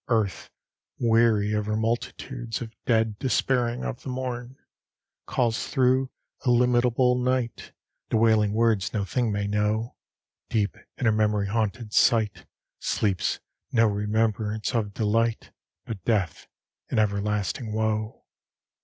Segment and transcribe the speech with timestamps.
[0.07, 0.49] Earth,
[0.97, 4.57] weary of her multitudes Of dead, despairing of the morn,
[5.27, 6.09] Calls through
[6.43, 7.71] illimitable night
[8.09, 9.95] The wailing words no thing may know;
[10.49, 12.47] Deep in her memory haunted sight
[12.79, 13.41] Sleeps
[13.71, 15.51] no remembrance of delight,
[15.85, 16.47] But death
[16.89, 18.25] and everlasting woe.